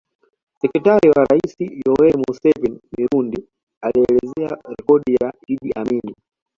Sekretari 0.61 1.07
wa 1.15 1.23
rais 1.31 1.53
Yoweri 1.85 2.17
Museveni 2.23 2.79
Mirundi 2.97 3.47
alielezea 3.81 4.57
rekodi 4.77 5.15
ya 5.21 5.33
Idi 5.47 5.71
Amin 5.75 6.13